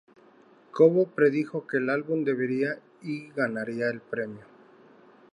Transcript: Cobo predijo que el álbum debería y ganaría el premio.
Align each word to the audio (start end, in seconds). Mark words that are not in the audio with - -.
Cobo 0.71 1.05
predijo 1.09 1.67
que 1.67 1.77
el 1.77 1.91
álbum 1.91 2.23
debería 2.23 2.79
y 3.03 3.27
ganaría 3.29 3.87
el 3.91 4.01
premio. 4.01 4.41